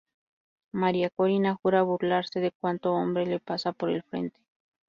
[0.73, 4.39] María Corina jura burlarse de cuanto hombre le pase por el frente.